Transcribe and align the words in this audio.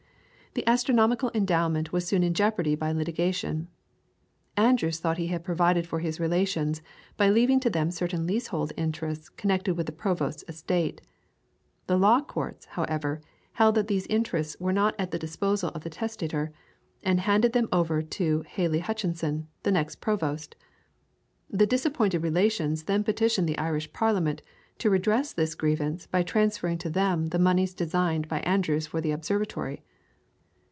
The 0.53 0.67
astronomical 0.67 1.31
endowment 1.33 1.93
was 1.93 2.05
soon 2.05 2.23
in 2.23 2.33
jeopardy 2.33 2.75
by 2.75 2.91
litigation. 2.91 3.69
Andrews 4.57 4.99
thought 4.99 5.17
he 5.17 5.27
had 5.27 5.45
provided 5.45 5.87
for 5.87 5.99
his 5.99 6.19
relations 6.19 6.81
by 7.15 7.29
leaving 7.29 7.61
to 7.61 7.69
them 7.69 7.89
certain 7.89 8.27
leasehold 8.27 8.73
interests 8.75 9.29
connected 9.29 9.75
with 9.75 9.85
the 9.85 9.93
Provost's 9.93 10.43
estate. 10.49 10.99
The 11.87 11.95
law 11.97 12.19
courts, 12.19 12.65
however, 12.65 13.21
held 13.53 13.75
that 13.75 13.87
these 13.87 14.05
interests 14.07 14.57
were 14.59 14.73
not 14.73 14.93
at 14.99 15.11
the 15.11 15.17
disposal 15.17 15.69
of 15.69 15.83
the 15.85 15.89
testator, 15.89 16.51
and 17.01 17.21
handed 17.21 17.53
them 17.53 17.69
over 17.71 18.01
to 18.01 18.41
Hely 18.45 18.79
Hutchinson, 18.79 19.47
the 19.63 19.71
next 19.71 20.01
Provost. 20.01 20.57
The 21.49 21.65
disappointed 21.65 22.23
relations 22.23 22.83
then 22.83 23.05
petitioned 23.05 23.47
the 23.47 23.57
Irish 23.57 23.93
Parliament 23.93 24.41
to 24.79 24.89
redress 24.89 25.31
this 25.31 25.55
grievance 25.55 26.07
by 26.07 26.23
transferring 26.23 26.77
to 26.79 26.89
them 26.89 27.27
the 27.27 27.39
moneys 27.39 27.73
designed 27.73 28.27
by 28.27 28.41
Andrews 28.41 28.85
for 28.87 28.99
the 28.99 29.11
Observatory. 29.11 29.85